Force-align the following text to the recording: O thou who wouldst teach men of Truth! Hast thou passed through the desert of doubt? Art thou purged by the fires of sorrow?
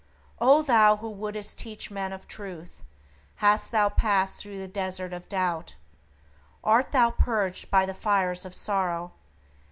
O 0.39 0.63
thou 0.63 0.95
who 0.97 1.11
wouldst 1.11 1.59
teach 1.59 1.91
men 1.91 2.11
of 2.11 2.27
Truth! 2.27 2.81
Hast 3.35 3.71
thou 3.71 3.87
passed 3.89 4.39
through 4.39 4.57
the 4.57 4.67
desert 4.67 5.13
of 5.13 5.29
doubt? 5.29 5.75
Art 6.63 6.91
thou 6.91 7.11
purged 7.11 7.69
by 7.69 7.85
the 7.85 7.93
fires 7.93 8.43
of 8.43 8.55
sorrow? 8.55 9.11